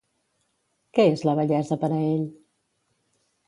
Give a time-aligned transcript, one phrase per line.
[0.99, 2.27] Què és la bellesa per a ell?